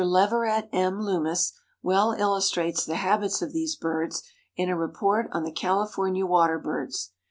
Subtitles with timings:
[0.03, 0.99] Leverett M.
[0.99, 1.53] Loomis
[1.83, 4.23] well illustrates the habits of these birds
[4.55, 7.11] in a report on the California Water birds.